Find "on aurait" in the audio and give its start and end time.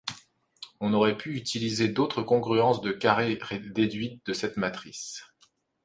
0.79-1.15